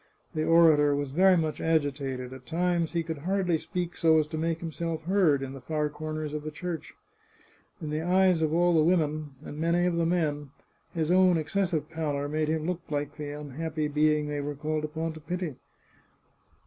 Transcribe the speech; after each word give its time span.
The 0.33 0.43
orator 0.43 0.95
was 0.95 1.11
very 1.11 1.37
much 1.37 1.61
agitated; 1.61 2.33
at 2.33 2.47
times 2.47 2.93
he 2.93 3.03
could 3.03 3.19
hardly 3.19 3.59
speak 3.59 3.95
so 3.95 4.17
as 4.17 4.25
to 4.29 4.35
make 4.39 4.59
himself 4.59 5.03
heard 5.03 5.43
in 5.43 5.53
the 5.53 5.61
far 5.61 5.89
corners 5.89 6.33
of 6.33 6.41
the 6.41 6.45
little 6.47 6.57
church. 6.59 6.95
In 7.79 7.91
the 7.91 8.01
eyes 8.01 8.41
of 8.41 8.51
all 8.51 8.73
the 8.73 8.81
women, 8.83 9.35
and 9.45 9.59
many 9.59 9.85
of 9.85 9.97
the 9.97 10.07
men, 10.07 10.49
his 10.95 11.11
own 11.11 11.37
excessive 11.37 11.87
pallor 11.87 12.27
made 12.27 12.47
him 12.47 12.65
look 12.65 12.81
like 12.89 13.15
the 13.17 13.31
un 13.31 13.51
happy 13.51 13.87
being 13.87 14.27
they 14.27 14.41
were 14.41 14.55
called 14.55 14.85
upon 14.85 15.13
to 15.13 15.19
pity. 15.19 15.57